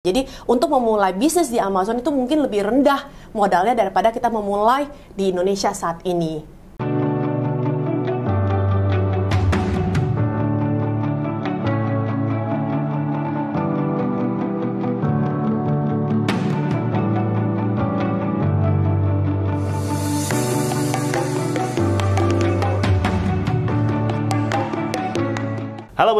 [0.00, 3.04] Jadi untuk memulai bisnis di Amazon itu mungkin lebih rendah
[3.36, 6.40] modalnya daripada kita memulai di Indonesia saat ini.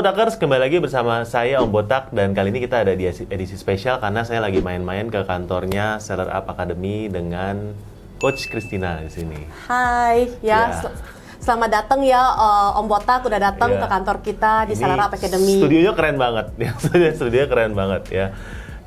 [0.01, 4.01] Botakers, kembali lagi bersama saya Om Botak dan kali ini kita ada di edisi spesial
[4.01, 7.77] karena saya lagi main-main ke kantornya Seller Up Academy dengan
[8.17, 9.37] Coach Christina di sini.
[9.69, 10.73] Hai, ya.
[10.73, 10.81] Ya.
[10.81, 10.97] sel-
[11.37, 13.85] Selamat datang ya uh, Om Botak udah datang Ya.
[13.85, 15.61] ke kantor kita di Ini Seller Up Academy.
[15.61, 16.73] Studionya keren banget, ya.
[16.81, 18.27] Studio- Studionya keren banget ya.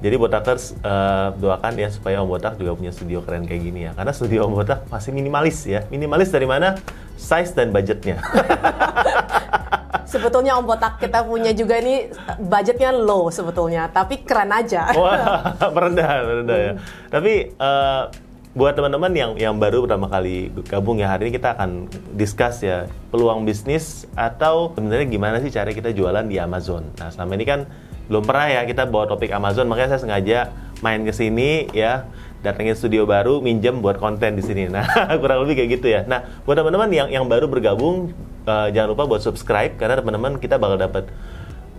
[0.02, 3.94] Jadi Botakers eh, doakan ya supaya Om Botak juga punya studio keren kayak gini ya.
[3.94, 5.86] Karena studio Om Botak masih minimalis ya.
[5.88, 6.74] Minimalis dari mana?
[7.16, 8.18] Size dan budgetnya.
[10.10, 14.90] Sebetulnya Om Botak kita punya juga ini uh, budgetnya low sebetulnya, tapi keren aja.
[15.00, 16.74] Wah, merendah, merendah ya.
[17.14, 18.04] Tapi eh,
[18.54, 22.86] buat teman-teman yang yang baru pertama kali gabung ya hari ini kita akan discuss ya
[23.10, 26.86] peluang bisnis atau sebenarnya gimana sih cara kita jualan di Amazon.
[27.02, 27.66] Nah selama ini kan
[28.06, 30.40] belum pernah ya kita bawa topik Amazon makanya saya sengaja
[30.86, 32.06] main ke sini ya
[32.46, 34.70] datengin studio baru minjem buat konten di sini.
[34.70, 34.86] Nah
[35.22, 36.06] kurang lebih kayak gitu ya.
[36.06, 38.14] Nah buat teman-teman yang yang baru bergabung
[38.46, 41.08] eh, jangan lupa buat subscribe karena teman-teman kita bakal dapat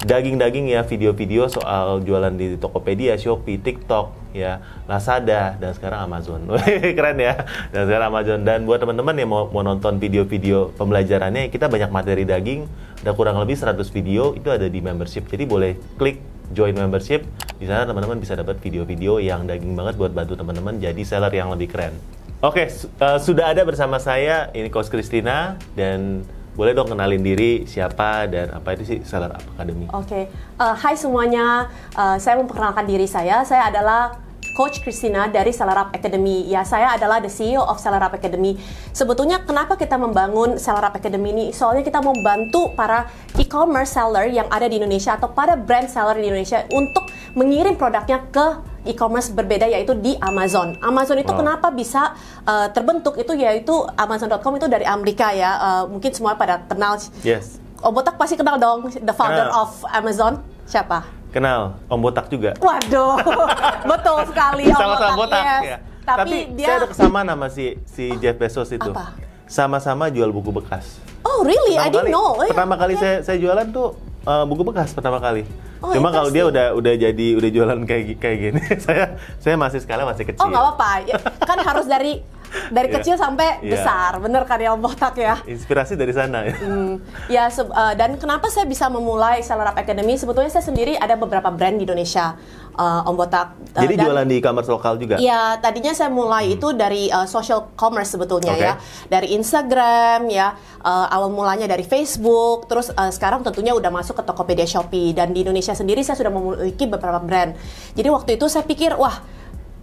[0.05, 6.45] daging-daging ya video-video soal jualan di Tokopedia, Shopee, TikTok, ya, Lazada dan sekarang Amazon.
[6.99, 7.47] Keren ya.
[7.73, 12.29] Dan sekarang Amazon dan buat teman-teman yang mau, mau nonton video-video pembelajarannya, kita banyak materi
[12.29, 12.69] daging,
[13.01, 15.25] ada kurang lebih 100 video itu ada di membership.
[15.25, 16.21] Jadi boleh klik
[16.53, 17.25] join membership.
[17.57, 21.49] Di sana teman-teman bisa dapat video-video yang daging banget buat bantu teman-teman jadi seller yang
[21.49, 21.97] lebih keren.
[22.45, 27.67] Oke, su- eh, sudah ada bersama saya ini Coach Christina dan boleh dong kenalin diri
[27.67, 29.91] siapa dan apa itu sih Seller Up Academy.
[29.91, 31.67] Oke, Uh, hai semuanya.
[31.99, 33.43] Uh, saya memperkenalkan diri saya.
[33.43, 34.23] Saya adalah
[34.55, 36.47] Coach Christina dari Seller Up Academy.
[36.47, 38.55] Ya, saya adalah the CEO of Seller Up Academy.
[38.95, 41.47] Sebetulnya kenapa kita membangun Seller Up Academy ini?
[41.51, 46.23] Soalnya kita mau bantu para e-commerce seller yang ada di Indonesia atau para brand seller
[46.23, 50.77] di Indonesia untuk mengirim produknya ke e-commerce berbeda yaitu di Amazon.
[50.81, 51.41] Amazon itu Wow.
[51.41, 52.15] kenapa bisa
[52.45, 55.51] uh, terbentuk itu yaitu Amazon.com itu dari Amerika ya.
[55.59, 56.97] Uh, mungkin semua pada kenal
[57.27, 59.61] Yes, Oh, Botak pasti kenal dong the founder Kenal.
[59.61, 60.41] of Amazon.
[60.65, 61.25] Siapa?
[61.35, 62.55] kenal Om Botak juga.
[62.63, 63.19] Waduh,
[63.91, 65.63] betul sekali Om Sama-sama Botak yes.
[65.67, 65.79] ya.
[66.05, 68.93] Tapi, dia saya ada kesamaan sama si si Jeff Bezos itu.
[68.95, 69.19] Apa?
[69.51, 71.01] Sama-sama jual buku bekas.
[71.27, 71.75] Oh, really?
[71.81, 72.39] I didn't kali, know.
[72.45, 73.03] Eh, pertama kali yeah.
[73.03, 75.43] saya saya jualan tuh eh, buku bekas pertama kali.
[75.85, 79.85] Oh, Cuma kalau dia udah udah jadi udah jualan kayak kayak gini, saya saya masih
[79.85, 80.41] skala masih kecil.
[80.41, 80.91] Oh, nggak apa-apa.
[81.05, 82.25] Ya, kan harus dari
[82.73, 82.97] dari Iya.
[82.97, 83.77] kecil sampai Iya.
[83.77, 84.17] besar.
[84.17, 85.37] Bener kan ya Om Botak ya?
[85.45, 86.55] Inspirasi dari sana ya.
[86.57, 90.17] Hmm, ya uh, dan kenapa saya bisa memulai Seller Up Academy?
[90.17, 92.33] Sebetulnya saya sendiri ada beberapa brand di Indonesia,
[92.75, 93.55] uh, Om Botak.
[93.75, 95.17] Uh, Jadi dan- jualan di e-commerce lokal juga.
[95.19, 98.67] Iya, tadinya saya mulai itu dari uh, social commerce sebetulnya Oke.
[98.67, 98.75] ya,
[99.09, 104.23] dari Instagram ya, uh, awal mulanya dari Facebook, terus uh, sekarang tentunya udah masuk ke
[104.23, 107.55] Tokopedia Shopee dan di Indonesia sendiri saya sudah memiliki beberapa brand.
[107.95, 109.15] Jadi waktu itu saya pikir wah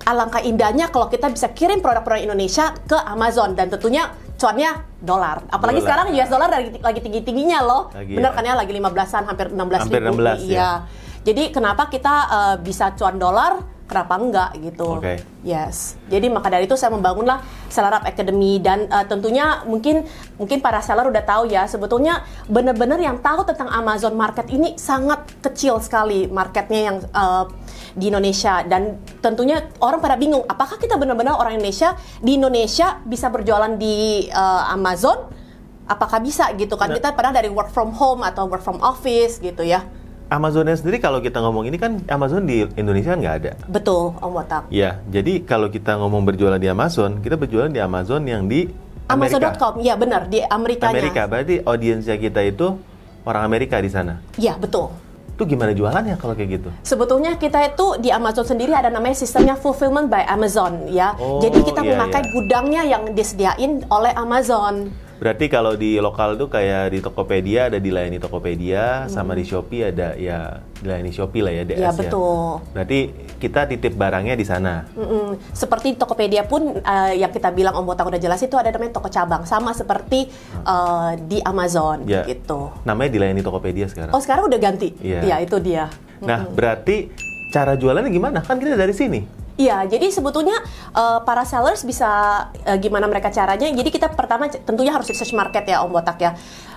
[0.02, 5.46] alangkah indahnya kalau kita bisa kirim produk-produk Indonesia ke Amazon dan tentunya cuannya dolar.
[5.54, 5.86] Apalagi Dolar.
[5.86, 7.94] sekarang US dollar lagi, lagi tinggi-tingginya loh.
[7.94, 8.38] Lagi Bener ya.
[8.38, 10.18] kan ya lagi 15-an hampir 16 Hampir ribu.
[10.18, 10.34] 16 ya.
[10.50, 10.70] Iya.
[11.22, 13.62] Jadi kenapa kita uh, bisa cuan dolar,
[13.92, 14.98] kenapa enggak gitu.
[14.98, 15.20] Oke.
[15.44, 16.00] Yes.
[16.08, 20.08] Jadi maka dari itu saya membangunlah Seller Up Academy dan uh, tentunya mungkin
[20.40, 25.28] mungkin para seller udah tahu ya sebetulnya benar-benar yang tahu tentang Amazon Market ini sangat
[25.44, 27.52] kecil sekali marketnya yang uh,
[27.92, 33.28] di Indonesia dan tentunya orang pada bingung apakah kita benar-benar orang Indonesia di Indonesia bisa
[33.28, 35.28] berjualan di uh, Amazon
[35.84, 36.96] apakah bisa gitu kan Nah.
[36.96, 39.84] kita pernah dari work from home atau work from office gitu ya
[40.32, 43.52] Amazonnya sendiri kalau kita ngomong ini kan Amazon di Indonesia nggak ada.
[43.68, 48.24] betul Om Botak Ya, jadi kalau kita ngomong berjualan di Amazon, kita berjualan di Amazon
[48.24, 48.72] yang di
[49.12, 49.52] Amerika.
[49.52, 52.80] Amazon.com ya benar di Amerikanya Amerika, berarti audiensnya kita itu
[53.28, 54.24] orang Amerika di sana.
[54.40, 54.88] ya betul
[55.36, 56.70] Itu gimana jualannya kalau kayak gitu?
[56.86, 61.18] Sebetulnya kita itu di Amazon sendiri ada namanya sistemnya fulfillment by Amazon ya.
[61.18, 62.30] Oh, Jadi kita iya, memakai iya.
[62.30, 64.94] gudangnya yang disediain oleh Amazon.
[65.22, 69.40] Berarti kalau di lokal tuh kayak di Tokopedia ada dilayani Tokopedia, sama Hmm.
[69.40, 72.58] di Shopee ada ya dilayani Shopee lah ya DS Ya, betul.
[72.74, 73.00] Berarti
[73.38, 74.90] kita titip barangnya di sana.
[74.98, 75.38] Mm-mm.
[75.54, 79.14] Seperti Tokopedia pun eh, yang kita bilang Om Botak udah jelas itu ada namanya toko
[79.14, 80.26] cabang sama seperti
[80.58, 82.26] eh, di Amazon Ya.
[82.26, 82.74] gitu.
[82.82, 84.18] Namanya dilayani Tokopedia sekarang.
[84.18, 84.98] Oh sekarang udah ganti?
[84.98, 85.22] Iya.
[85.22, 85.94] Ya itu dia.
[86.18, 87.14] Nah, berarti
[87.50, 88.42] cara jualannya gimana?
[88.42, 89.22] Kan kita dari sini.
[89.60, 90.56] Iya, jadi sebetulnya
[90.96, 92.08] eh, para sellers bisa
[92.64, 93.68] eh, gimana mereka caranya.
[93.68, 96.32] Jadi kita pertama tentunya harus research market ya Om Botak ya.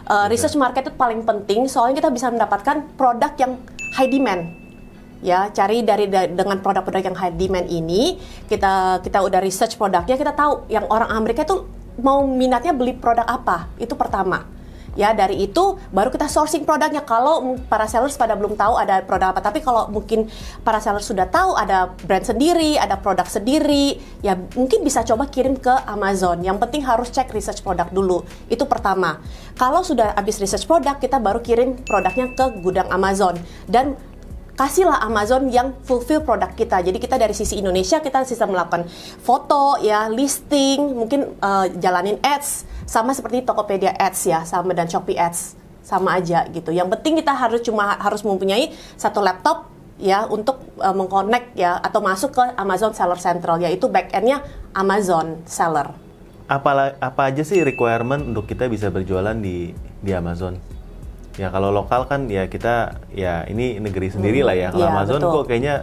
[0.05, 3.57] Eh, Research market itu paling penting soalnya kita bisa mendapatkan produk yang
[3.97, 4.43] high demand.
[5.25, 10.21] ya cari dari da- dengan produk-produk yang high demand ini kita kita udah research produknya
[10.21, 11.65] kita tahu yang orang Amerika itu
[11.97, 14.45] mau minatnya beli produk apa itu pertama
[14.95, 17.03] ya dari itu baru kita sourcing produknya.
[17.07, 19.43] Kalau para sellers pada belum tahu ada produk apa.
[19.45, 20.27] Tapi kalau mungkin
[20.63, 25.59] para sellers sudah tahu ada brand sendiri ada produk sendiri ya mungkin bisa coba kirim
[25.59, 26.41] ke Amazon.
[26.43, 28.25] Yang penting harus cek research produk dulu.
[28.49, 29.21] Itu pertama.
[29.55, 33.37] Kalau sudah habis research produk kita baru kirim produknya ke gudang Amazon.
[33.69, 33.99] Dan
[34.55, 36.81] kasihlah Amazon yang fulfill produk kita.
[36.83, 38.87] Jadi kita dari sisi Indonesia kita bisa melakukan
[39.23, 45.19] foto ya, listing, mungkin uh, jalanin ads sama seperti Tokopedia Ads ya, sama dan Shopee
[45.19, 46.73] Ads sama aja gitu.
[46.73, 49.69] Yang penting kita harus cuma harus mempunyai satu laptop
[50.01, 54.43] ya untuk uh, mengconnect ya atau masuk ke Amazon Seller Central yaitu backendnya
[54.73, 55.93] Amazon Seller.
[56.45, 59.73] Apa apa aja sih requirement untuk kita bisa berjualan di
[60.05, 60.74] di Amazon?
[61.35, 65.19] Ya kalau lokal kan ya kita ya ini negeri sendiri lah ya kalau ya, Amazon
[65.19, 65.33] betul.
[65.35, 65.75] kok kayaknya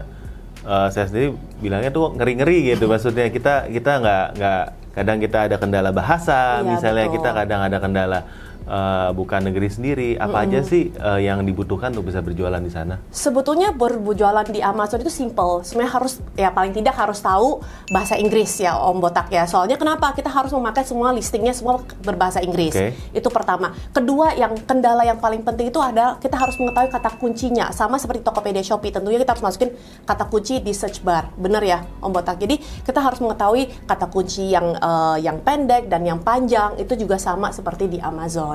[0.64, 5.56] uh, saya sendiri bilangnya tuh ngeri-ngeri gitu maksudnya kita kita nggak nggak kadang kita ada
[5.60, 7.16] kendala bahasa ya, misalnya betul.
[7.20, 8.20] kita kadang ada kendala
[8.68, 10.46] uh, bukan negeri sendiri, apa mm -hmm.
[10.50, 13.02] aja sih uh, yang dibutuhkan untuk bisa berjualan di sana?
[13.10, 15.66] Sebetulnya berjualan di Amazon itu simple.
[15.66, 19.48] Sebenarnya harus ya paling tidak harus tahu bahasa Inggris ya Om Botak ya.
[19.50, 20.14] Soalnya kenapa?
[20.14, 22.74] Kita harus memakai semua listingnya semua berbahasa Inggris.
[22.74, 22.94] Okay.
[23.16, 23.74] Itu pertama.
[23.94, 27.70] Kedua, yang kendala yang paling penting itu adalah kita harus mengetahui kata kuncinya.
[27.72, 29.70] Sama seperti Tokopedia Shopee, tentunya kita harus masukin
[30.06, 31.32] kata kunci di search bar.
[31.38, 32.42] Bener ya Om Botak.
[32.42, 37.16] Jadi kita harus mengetahui kata kunci yang uh, yang pendek dan yang panjang itu juga
[37.22, 38.51] sama seperti di Amazon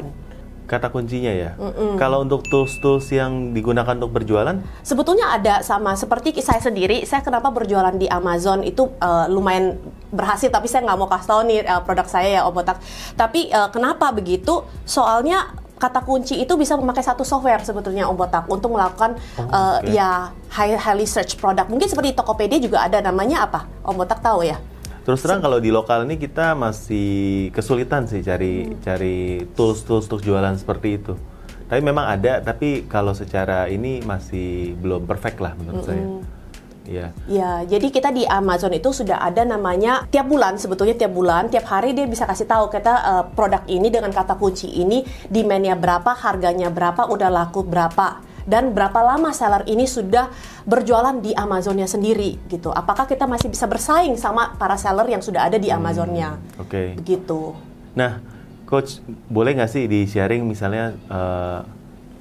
[0.67, 1.55] kata kuncinya ya.
[1.55, 1.95] Mm-mm.
[1.95, 4.59] Kalau untuk tools-tools yang digunakan untuk berjualan?
[4.83, 7.07] Sebetulnya ada sama seperti saya sendiri.
[7.07, 9.79] Saya kenapa berjualan di Amazon itu uh, lumayan
[10.11, 12.83] berhasil, tapi saya nggak mau kasih tahu nih uh, produk saya ya Obotak.
[13.15, 14.67] Tapi uh, kenapa begitu?
[14.83, 19.79] Soalnya kata kunci itu bisa memakai satu software sebetulnya Om Botak untuk melakukan oh, uh,
[19.85, 19.95] okay.
[19.95, 21.71] ya high, highly search product.
[21.71, 23.71] Mungkin seperti Tokopedia juga ada namanya apa?
[23.87, 24.59] Om Botak tahu ya?
[25.07, 28.83] Terus terang kalau di lokal ini kita masih kesulitan sih cari hmm.
[28.83, 31.15] cari tools tools untuk jualan seperti itu.
[31.71, 35.87] Tapi memang ada, tapi kalau secara ini masih belum perfect lah menurut hmm.
[35.87, 36.05] saya.
[36.87, 37.07] Iya.
[37.27, 41.67] Ya, jadi kita di Amazon itu sudah ada namanya tiap bulan sebetulnya tiap bulan, tiap
[41.67, 46.15] hari dia bisa kasih tahu kita uh, produk ini dengan kata kunci ini demandnya berapa,
[46.15, 50.31] harganya berapa, udah laku berapa dan berapa lama seller ini sudah
[50.65, 52.71] berjualan di Amazonnya sendiri gitu.
[52.71, 56.39] Apakah kita masih bisa bersaing sama para seller yang sudah ada di hmm, Amazonnya?
[56.39, 56.71] Hmm, Oke.
[56.71, 56.89] Okay.
[56.95, 57.59] Begitu.
[57.99, 58.23] Nah,
[58.71, 61.67] coach boleh nggak sih di sharing misalnya uh,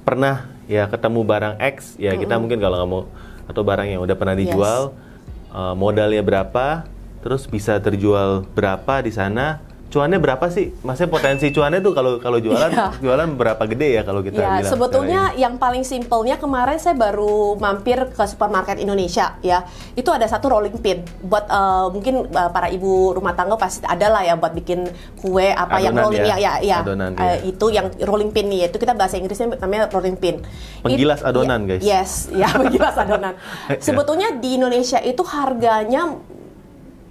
[0.06, 2.22] pernah ya ketemu barang X ya mm -hmm.
[2.26, 3.04] kita mungkin kalau nggak mau
[3.46, 5.54] atau barang yang udah pernah dijual yes.
[5.54, 6.86] uh, modalnya berapa
[7.22, 9.62] terus bisa terjual berapa di sana
[9.96, 10.76] cuannya berapa sih?
[10.84, 12.92] Maksudnya potensi cuannya tuh kalau kalau jualan yeah.
[13.00, 14.72] jualan berapa gede ya kalau kita yeah, bilang.
[14.76, 19.64] sebetulnya yang paling simpelnya kemarin saya baru mampir ke supermarket Indonesia ya.
[19.96, 24.12] Itu ada satu rolling pin buat uh, mungkin uh, para ibu rumah tangga pasti ada
[24.12, 24.84] lah ya buat bikin
[25.24, 26.78] kue apa Adonan yang rolling ya ya ya.
[26.84, 30.44] Adonan, uh, itu yang rolling pin nih itu kita bahasa Inggrisnya namanya rolling pin.
[30.84, 31.82] Penggilas It, adonan ya, guys.
[31.88, 33.40] Yes, ya penggilas adonan.
[33.80, 36.20] Sebetulnya di Indonesia itu harganya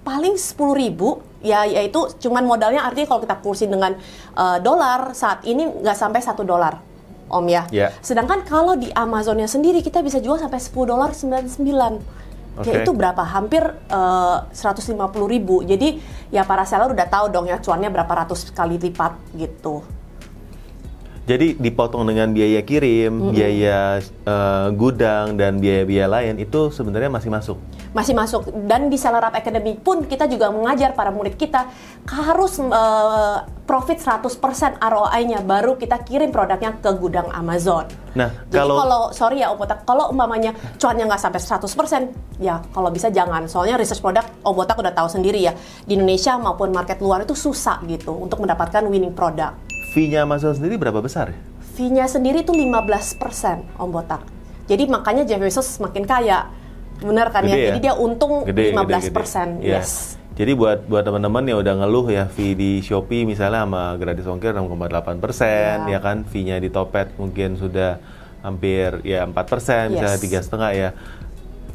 [0.05, 1.09] paling sepuluh ribu
[1.45, 3.93] ya yaitu cuman modalnya artinya kalau kita kursin dengan
[4.33, 6.81] uh, dolar saat ini nggak sampai satu dolar
[7.29, 7.93] om ya yeah.
[8.01, 11.61] sedangkan kalau di Amazonnya sendiri kita bisa jual sampai 10 dolar 99
[12.57, 12.65] okay.
[12.65, 13.61] ya itu berapa hampir
[13.93, 14.97] uh, 150
[15.29, 16.01] ribu jadi
[16.33, 19.85] ya para seller udah tahu dong ya cuannya berapa ratus kali lipat gitu
[21.25, 23.33] jadi dipotong dengan biaya kirim, mm -hmm.
[23.33, 23.97] biaya
[24.29, 27.57] uh, gudang dan biaya-biaya lain itu sebenarnya masih masuk.
[27.95, 31.71] Masih masuk dan di Seller Up Academy pun kita juga mengajar para murid kita
[32.03, 37.87] harus uh, profit 100% ROI-nya baru kita kirim produknya ke gudang Amazon.
[38.19, 42.91] Nah, Jadi kalau kalau sorry ya Obotak, kalau umpamanya cuannya nggak sampai 100%, ya kalau
[42.91, 43.47] bisa jangan.
[43.47, 45.55] Soalnya research produk Obotak udah tahu sendiri ya,
[45.87, 50.75] di Indonesia maupun market luar itu susah gitu untuk mendapatkan winning product fee-nya Amazon sendiri
[50.75, 51.39] berapa besar ya?
[51.79, 54.27] Fee-nya sendiri itu 15% Om Botak.
[54.67, 56.51] Jadi makanya Jeff Bezos semakin kaya.
[57.01, 57.55] Benar kan ya?
[57.55, 57.67] gede ya?
[57.73, 58.75] Jadi dia untung gede, 15%.
[58.75, 59.23] Gede, gede.
[59.63, 59.79] Iya.
[59.81, 59.91] Yes.
[60.35, 64.51] Jadi buat buat teman-teman yang udah ngeluh ya fee di Shopee misalnya sama gratis ongkir
[64.51, 65.95] 6,8 persen ya.
[65.95, 68.03] ya kan fee-nya di Topet mungkin sudah
[68.43, 69.93] hampir ya 4 persen yes.
[69.95, 70.89] misalnya tiga setengah ya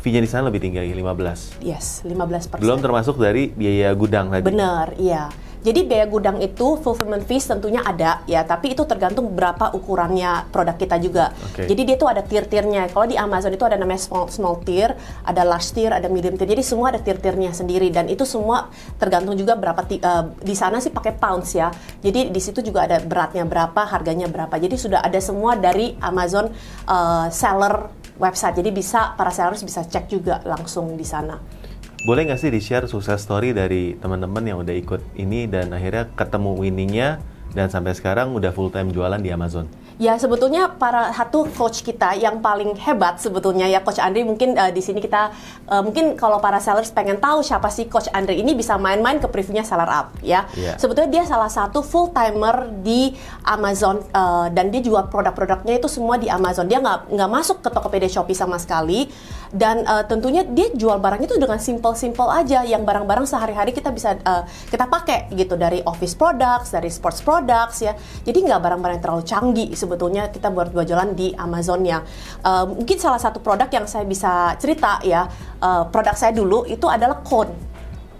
[0.00, 1.60] fee-nya di sana lebih tinggi lagi 15.
[1.60, 2.62] Yes, 15 persen.
[2.64, 4.44] Belum termasuk dari biaya gudang tadi.
[4.48, 5.28] Benar, iya.
[5.60, 10.76] Jadi biaya gudang itu fulfillment fees tentunya ada ya, tapi itu tergantung berapa ukurannya produk
[10.80, 11.36] kita juga.
[11.52, 11.68] Okay.
[11.68, 12.88] Jadi dia tuh ada tier-tiernya.
[12.88, 16.48] Kalau di Amazon itu ada namanya small small tier, ada large tier, ada medium tier.
[16.48, 20.88] Jadi semua ada tier-tiernya sendiri dan itu semua tergantung juga berapa uh, di sana sih
[20.88, 21.68] pakai pounds ya.
[22.00, 24.56] Jadi di situ juga ada beratnya berapa, harganya berapa.
[24.56, 26.48] Jadi sudah ada semua dari Amazon
[26.88, 28.56] uh, seller website.
[28.56, 31.59] Jadi bisa para sellers bisa cek juga langsung di sana.
[32.00, 36.56] Boleh nggak sih di-share sukses story dari teman-teman yang udah ikut ini dan akhirnya ketemu
[36.56, 37.20] winningnya
[37.52, 39.68] dan sampai sekarang udah full time jualan di Amazon?
[40.00, 44.72] Ya sebetulnya para satu coach kita yang paling hebat sebetulnya ya coach Andre mungkin uh,
[44.72, 45.28] di sini kita
[45.68, 49.28] uh, mungkin kalau para sellers pengen tahu siapa sih coach Andre ini bisa main-main ke
[49.28, 50.48] previewnya Seller Up ya.
[50.56, 50.80] Yeah.
[50.80, 53.12] Sebetulnya dia salah satu full timer di
[53.44, 56.64] Amazon uh, dan dia jual produk-produknya itu semua di Amazon.
[56.64, 59.04] Dia nggak nggak masuk ke Tokopedia Shopee sama sekali
[59.52, 64.16] dan uh, tentunya dia jual barangnya itu dengan simple-simple aja yang barang-barang sehari-hari kita bisa
[64.22, 67.92] uh, kita pakai gitu dari office products, dari sports products ya.
[68.24, 72.06] Jadi nggak barang-barang yang terlalu canggih sebetulnya kita buat jualan di Amazonnya.
[72.46, 75.26] Uh, mungkin salah satu produk yang saya bisa cerita ya,
[75.58, 77.50] uh, produk saya dulu itu adalah cone.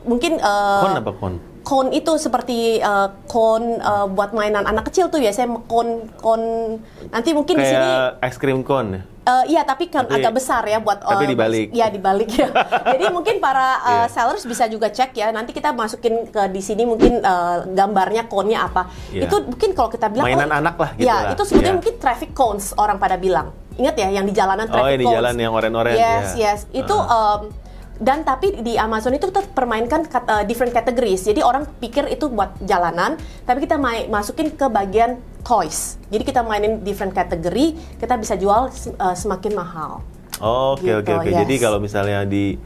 [0.03, 1.37] Mungkin uh, cone apa cone?
[1.63, 5.31] Cone itu seperti uh, cone uh, buat mainan anak kecil tuh ya.
[5.31, 6.83] Saya cone cone
[7.15, 7.91] nanti mungkin Kayak di sini
[8.27, 9.07] es krim cone.
[9.31, 11.69] Uh, iya, tapi kan tapi, agak besar ya buat Tapi uh, dibalik.
[11.71, 12.51] Ya dibalik ya.
[12.97, 14.07] Jadi mungkin para uh, yeah.
[14.11, 15.31] sellers bisa juga cek ya.
[15.31, 18.91] Nanti kita masukin ke di sini mungkin uh, gambarnya cone-nya apa.
[19.15, 19.31] Yeah.
[19.31, 21.33] Itu mungkin kalau kita bilang mainan oh, anak lah gitu Ya, lah.
[21.39, 21.79] itu sebetulnya yeah.
[21.79, 23.55] mungkin traffic cones orang pada bilang.
[23.79, 24.99] Ingat ya yang di jalanan traffic cones.
[24.99, 25.95] Oh, di jalan yang oren-oren.
[25.95, 26.59] Yes, ya.
[26.59, 26.61] yes.
[26.75, 27.47] Itu uh.
[27.47, 27.70] um,
[28.01, 31.21] dan tapi di Amazon itu kita permainkan uh, different categories.
[31.29, 36.01] Jadi orang pikir itu buat jalanan, tapi kita main, masukin ke bagian toys.
[36.09, 40.01] Jadi kita mainin different category, kita bisa jual uh, semakin mahal.
[40.41, 41.31] Oke oke gitu, oke.
[41.45, 42.57] Jadi kalau misalnya di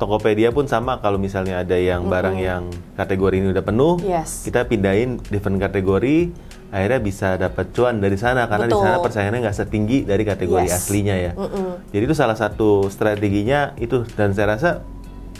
[0.00, 2.50] Tokopedia pun sama kalau misalnya ada yang barang mm -hmm.
[2.50, 2.62] yang
[2.96, 4.48] kategori ini udah penuh, yes.
[4.48, 6.32] kita pindahin different kategori
[6.70, 10.78] akhirnya bisa dapat cuan dari sana karena di sana persaingannya nggak setinggi dari kategori yes.
[10.80, 11.32] aslinya ya.
[11.36, 11.68] Mm -mm.
[11.92, 14.70] Jadi itu salah satu strateginya itu dan saya rasa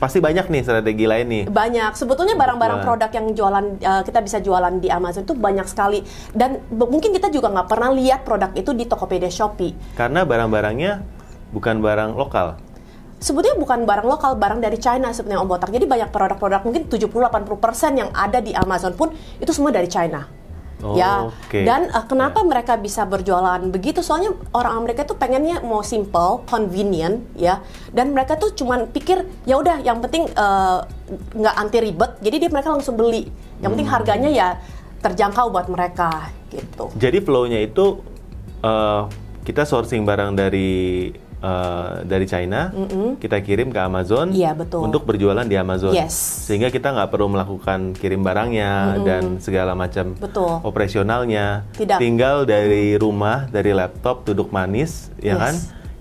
[0.00, 1.44] pasti banyak nih strategi lain nih.
[1.52, 1.92] Banyak.
[1.92, 6.00] Sebetulnya barang-barang produk yang jualan uh, kita bisa jualan di Amazon itu banyak sekali
[6.32, 9.76] dan mungkin kita juga nggak pernah lihat produk itu di Tokopedia Shopee.
[9.94, 10.92] Karena barang-barangnya
[11.52, 12.69] bukan barang lokal
[13.20, 15.70] sebetulnya bukan barang lokal, barang dari China sebenarnya Om Botak.
[15.70, 20.40] Jadi banyak produk-produk mungkin 70-80% yang ada di Amazon pun itu semua dari China.
[20.80, 21.68] Oh, ya okay.
[21.68, 22.48] dan uh, kenapa yeah.
[22.48, 27.60] mereka bisa berjualan begitu soalnya orang Amerika tuh pengennya mau simple convenient ya
[27.92, 30.88] dan mereka tuh cuman pikir ya udah yang penting uh,
[31.36, 33.28] nggak anti ribet jadi dia mereka langsung beli
[33.60, 33.96] yang penting hmm.
[34.00, 34.48] harganya ya
[35.04, 38.00] terjangkau buat mereka gitu jadi flownya itu
[38.64, 39.04] uh,
[39.44, 43.08] kita sourcing barang dari uh, dari China, mm -hmm.
[43.18, 44.86] kita kirim ke Amazon iya, betul.
[44.86, 45.92] untuk berjualan di Amazon.
[45.96, 46.14] Yes.
[46.46, 49.04] Sehingga kita nggak perlu melakukan kirim barangnya mm -hmm.
[49.08, 50.60] dan segala macam betul.
[50.62, 51.66] operasionalnya.
[51.74, 51.98] Tidak.
[51.98, 55.40] Tinggal dari rumah, dari laptop, duduk manis, ya yes.
[55.40, 55.54] kan?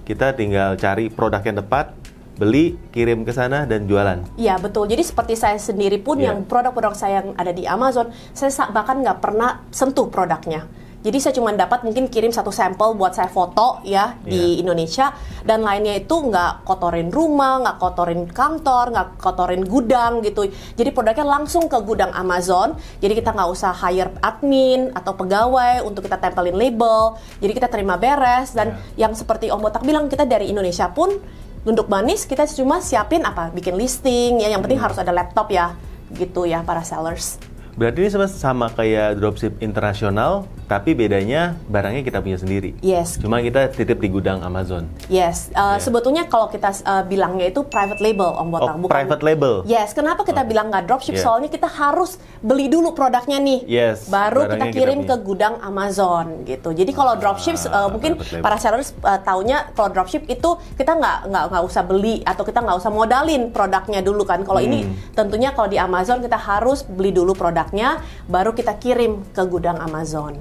[0.06, 1.94] Kita tinggal cari produk yang tepat,
[2.40, 4.26] beli, kirim ke sana dan jualan.
[4.40, 4.88] Iya betul.
[4.90, 6.34] Jadi seperti saya sendiri pun yeah.
[6.34, 10.66] yang produk-produk saya yang ada di Amazon, saya bahkan nggak pernah sentuh produknya
[11.00, 14.28] jadi saya cuma dapat mungkin kirim satu sampel buat saya foto ya yeah.
[14.28, 14.60] di iya.
[14.60, 15.16] Indonesia
[15.48, 20.52] dan lainnya itu nggak kotorin rumah, nggak kotorin kantor, nggak kotorin gudang gitu.
[20.76, 22.76] Jadi produknya langsung ke gudang Amazon.
[23.00, 27.16] Jadi kita nggak usah hire admin atau pegawai untuk kita tempelin label.
[27.40, 29.08] Jadi kita terima beres dan yeah.
[29.08, 31.16] yang seperti Om Botak bilang kita dari Indonesia pun
[31.64, 34.88] untuk manis kita cuma siapin apa bikin listing ya yang penting hmm.
[34.88, 35.80] harus ada laptop ya
[36.12, 37.40] gitu ya para sellers.
[37.80, 42.76] Berarti ini sama kayak dropship internasional, tapi bedanya barangnya kita punya sendiri.
[42.84, 43.16] Yes.
[43.16, 44.92] Cuma kita titip di gudang Amazon.
[45.08, 45.48] Yes.
[45.56, 45.76] Uh, yeah.
[45.80, 48.76] Sebetulnya kalau kita uh, bilangnya itu private label, Om Botak.
[48.76, 49.54] Oh, bukan, private label.
[49.64, 49.96] Yes.
[49.96, 50.52] Kenapa kita okay.
[50.52, 51.16] bilang nggak dropship?
[51.16, 51.24] Yeah.
[51.24, 53.64] Soalnya kita harus beli dulu produknya nih.
[53.64, 54.12] Yes.
[54.12, 56.76] Baru kita kirim kita ke gudang Amazon gitu.
[56.76, 61.32] Jadi kalau dropship, ah, uh, mungkin para sellers uh, taunya kalau dropship itu kita nggak
[61.32, 64.44] nggak nggak usah beli atau kita nggak usah modalin produknya dulu kan.
[64.44, 64.68] Kalau hmm.
[64.68, 64.80] ini
[65.16, 69.78] tentunya kalau di Amazon kita harus beli dulu produk produknya baru kita kirim ke gudang
[69.78, 70.34] Amazon.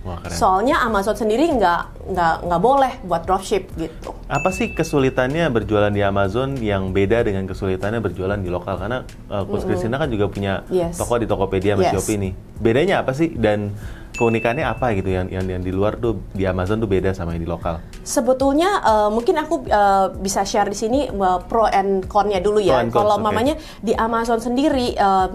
[0.00, 0.32] Wah, keren.
[0.32, 4.16] Soalnya Amazon sendiri nggak nggak nggak boleh buat dropship gitu.
[4.32, 8.80] Apa sih kesulitannya berjualan di Amazon yang beda dengan kesulitannya berjualan di lokal?
[8.80, 9.68] Karena uh, Coach mm -hmm.
[9.68, 10.96] Christina kan juga punya yes.
[10.96, 11.92] toko di Tokopedia sama yes.
[12.00, 12.32] Shopee nih.
[12.56, 13.76] Bedanya apa sih dan
[14.16, 17.44] keunikannya apa gitu yang yang yang di luar tuh di Amazon tuh beda sama yang
[17.44, 17.84] di lokal?
[18.00, 22.88] Sebetulnya uh, mungkin aku uh, bisa share di sini uh, pro and con-nya dulu ya.
[22.88, 23.24] Kalau okay.
[23.28, 25.28] mamanya di Amazon sendiri uh,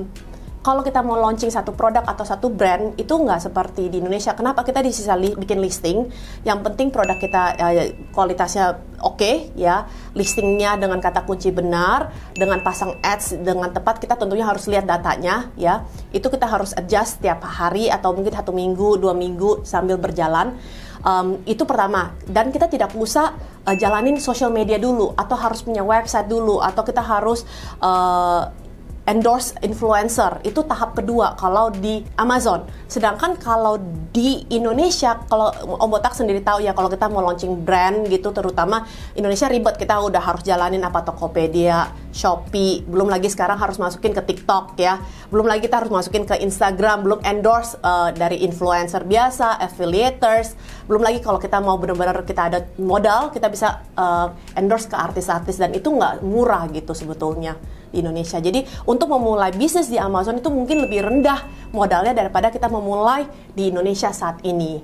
[0.65, 4.33] kalau kita mau launching satu produk atau satu brand itu nggak seperti di Indonesia.
[4.33, 6.09] Kenapa kita di sisa li bikin listing?
[6.41, 8.73] Yang penting produk kita uh, kualitasnya
[9.05, 9.85] oke okay, ya,
[10.17, 14.01] listingnya dengan kata kunci benar, dengan pasang ads dengan tepat.
[14.01, 15.85] Kita tentunya harus lihat datanya ya.
[16.09, 20.57] Itu kita harus adjust tiap hari atau mungkin satu minggu, dua minggu sambil berjalan.
[21.05, 23.37] Um, itu pertama dan kita tidak usah
[23.69, 27.45] uh, jalanin social media dulu atau harus punya website dulu atau kita harus
[27.77, 28.64] uh,
[29.05, 32.65] endorse influencer itu tahap kedua kalau di Amazon.
[32.89, 33.77] Sedangkan kalau
[34.09, 38.89] di Indonesia kalau Om Botak sendiri tahu ya kalau kita mau launching brand gitu terutama
[39.13, 44.25] Indonesia ribet kita udah harus jalanin apa Tokopedia, Shopee, belum lagi sekarang harus masukin ke
[44.25, 44.97] TikTok ya.
[45.29, 50.57] Belum lagi kita harus masukin ke Instagram, belum endorse uh, dari influencer biasa, affiliators,
[50.89, 55.61] belum lagi kalau kita mau benar-benar kita ada modal, kita bisa uh, endorse ke artis-artis
[55.61, 57.53] dan itu nggak murah gitu sebetulnya
[57.95, 58.43] di Indonesia.
[58.43, 63.23] Jadi untuk memulai bisnis di Amazon itu mungkin lebih rendah modalnya daripada kita memulai
[63.55, 64.83] di Indonesia saat ini.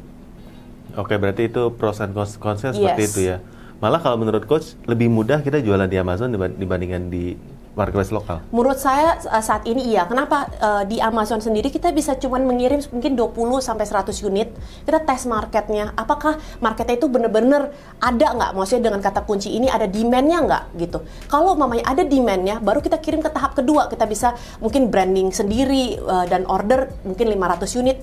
[0.95, 2.75] Oke, berarti itu pros and cons yes.
[2.75, 3.37] seperti itu ya.
[3.83, 7.35] Malah kalau menurut coach lebih mudah kita jualan di Amazon dibandingkan di
[7.71, 8.43] marketplace lokal?
[8.51, 10.03] Menurut saya eh, saat ini iya.
[10.03, 13.31] Kenapa uh, di Amazon sendiri kita bisa cuma mengirim mungkin 20
[13.63, 14.51] sampai 100 unit.
[14.83, 15.95] Kita tes marketnya.
[15.95, 17.71] Apakah marketnya itu benar-benar
[18.03, 18.51] ada nggak?
[18.55, 20.99] Maksudnya dengan kata kunci ini ada demandnya nggak gitu.
[21.31, 23.87] Kalau mamanya ada demandnya, baru kita kirim ke tahap kedua.
[23.87, 27.97] Kita bisa mungkin branding sendiri uh, dan order mungkin 500 unit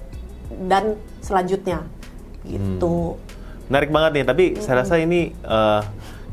[0.65, 1.85] dan selanjutnya
[2.49, 3.21] gitu.
[3.21, 3.37] Hmm.
[3.69, 4.25] Menarik banget nih.
[4.25, 4.61] Tapi hmm.
[4.65, 5.85] saya rasa ini uh,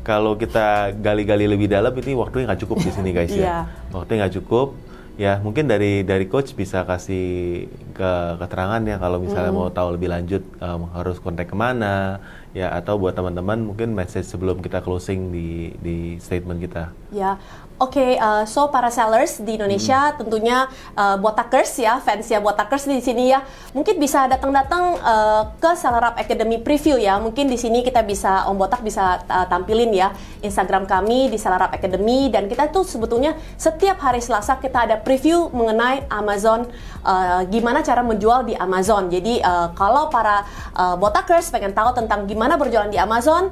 [0.06, 3.42] kalau kita gali-gali lebih dalam ini waktunya nggak cukup di sini guys ya.
[3.42, 3.62] yeah.
[3.90, 4.78] Waktunya nggak cukup.
[5.16, 9.56] Ya mungkin dari dari coach bisa kasih ke keterangan ya kalau misalnya mm.
[9.56, 12.20] mau tahu lebih lanjut um, harus kontak ke mana
[12.56, 16.88] ya atau buat teman-teman mungkin message sebelum kita closing di di statement kita.
[17.12, 17.36] Ya,
[17.76, 20.24] Oke, okay, uh, so para sellers di Indonesia hmm.
[20.24, 20.64] tentunya
[20.96, 23.44] uh, botakers ya, fans ya botakers di sini ya,
[23.76, 27.20] mungkin bisa datang-datang uh, ke Seller Up Academy Preview ya.
[27.20, 30.08] Mungkin di sini kita bisa Om Botak bisa uh, tampilin ya
[30.40, 34.96] Instagram kami di Seller Up Academy dan kita tuh sebetulnya setiap hari Selasa kita ada
[34.96, 36.64] preview mengenai Amazon,
[37.04, 39.12] uh, gimana cara menjual di Amazon.
[39.12, 43.50] Jadi uh, kalau para uh, botakers pengen tahu tentang gimana berjualan di Amazon,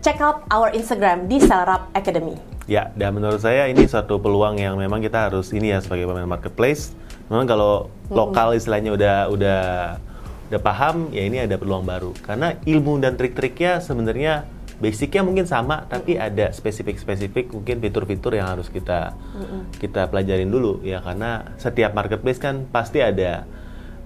[0.00, 2.40] check out our Instagram di Up Academy.
[2.64, 6.24] Ya, dan menurut saya ini suatu peluang yang memang kita harus ini ya sebagai pemain
[6.24, 6.96] marketplace.
[7.28, 9.62] Memang kalau lokal istilahnya udah udah
[10.48, 12.16] udah paham, ya ini ada peluang baru.
[12.24, 14.48] Karena ilmu dan trik-triknya sebenarnya
[14.80, 19.12] basicnya mungkin sama, tapi ada spesifik-spesifik mungkin fitur-fitur yang harus kita
[19.76, 21.04] kita pelajarin dulu ya.
[21.04, 23.44] Karena setiap marketplace kan pasti ada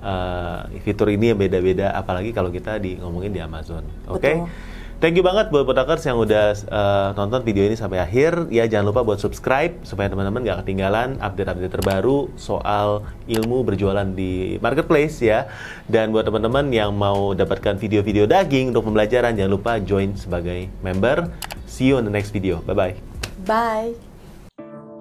[0.02, 3.86] uh, fitur ini yang beda-beda, apalagi kalau kita di ngomongin di Amazon.
[4.10, 4.20] Oke.
[4.20, 4.36] Okay?
[5.02, 8.46] Thank you banget buat Potakers yang udah uh, nonton video ini sampai akhir.
[8.54, 14.62] Ya jangan lupa buat subscribe supaya teman-teman gak ketinggalan update-update terbaru soal ilmu berjualan di
[14.62, 15.50] marketplace ya.
[15.90, 21.34] Dan buat teman-teman yang mau dapatkan video-video daging untuk pembelajaran jangan lupa join sebagai member.
[21.66, 22.62] See you on the next video.
[22.62, 22.94] Bye-bye.
[23.42, 23.98] Bye.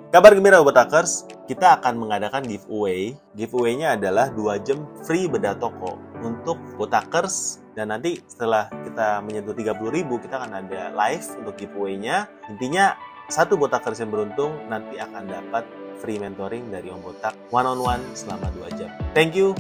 [0.10, 3.12] Kabar gembira buat Potakers, kita akan mengadakan giveaway.
[3.36, 7.60] Giveaway-nya adalah 2 jam free bedah toko untuk Botakers.
[7.76, 12.32] Dan nanti setelah kita menyentuh 30 ribu kita akan ada live untuk giveaway-nya.
[12.48, 12.96] Intinya
[13.28, 15.68] satu botakers yang beruntung nanti akan dapat
[16.00, 18.88] free mentoring dari Om Botak one on one selama 2 jam.
[19.12, 19.52] Thank you.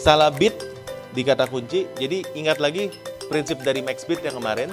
[0.00, 0.59] Salah bit
[1.10, 1.86] di kata kunci.
[1.98, 2.90] Jadi ingat lagi
[3.30, 4.70] prinsip dari max bit yang kemarin.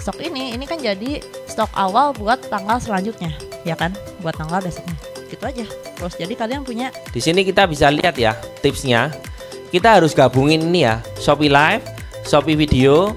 [0.00, 3.36] Stok ini ini kan jadi stok awal buat tanggal selanjutnya
[3.68, 3.92] ya kan?
[4.24, 4.96] Buat tanggal besoknya.
[5.28, 5.66] Gitu aja.
[5.68, 8.32] Terus jadi kalian punya di sini kita bisa lihat ya
[8.64, 9.12] tipsnya.
[9.70, 11.86] Kita harus gabungin ini ya Shopee Live
[12.26, 13.14] Shopee Video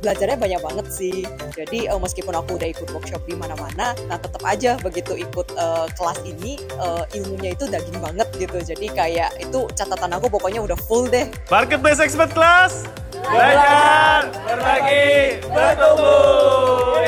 [0.00, 1.26] belajarnya banyak banget sih.
[1.54, 5.90] Jadi uh, meskipun aku udah ikut workshop di mana-mana, nah tetap aja begitu ikut uh,
[5.98, 8.58] kelas ini uh, ilmunya itu daging banget gitu.
[8.62, 11.26] Jadi kayak itu catatan aku pokoknya udah full deh.
[11.50, 12.86] Marketplace Expert Class.
[13.18, 16.98] Belajar, berbagi, bertumbuh.